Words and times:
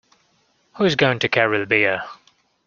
Who 0.77 0.85
is 0.85 0.95
going 0.95 1.19
to 1.19 1.29
carry 1.29 1.59
the 1.59 1.67
beer? 1.67 2.01